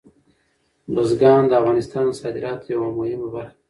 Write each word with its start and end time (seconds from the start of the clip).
بزګان 0.93 1.43
د 1.47 1.51
افغانستان 1.61 2.03
د 2.09 2.17
صادراتو 2.21 2.67
یوه 2.75 2.89
مهمه 2.97 3.27
برخه 3.35 3.49
ده. 3.51 3.53